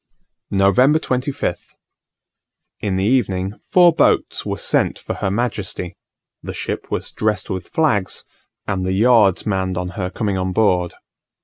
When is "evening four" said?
3.05-3.93